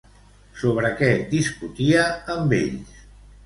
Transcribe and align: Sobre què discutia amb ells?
Sobre 0.61 0.89
què 1.03 1.11
discutia 1.35 2.09
amb 2.39 2.61
ells? 2.65 3.01